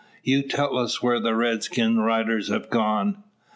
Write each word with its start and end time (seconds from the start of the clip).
"You 0.23 0.41
tell 0.41 0.79
us 0.79 1.03
where 1.03 1.19
the 1.19 1.35
redskin 1.35 1.99
riders 1.99 2.47
have 2.49 2.71
gone." 2.71 3.23